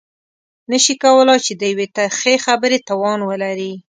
نه 0.71 0.77
شي 0.83 0.93
کولای 1.03 1.37
چې 1.45 1.53
د 1.59 1.61
يوې 1.71 1.87
ترخې 1.97 2.33
خبرې 2.45 2.79
توان 2.89 3.19
ولري. 3.29 3.73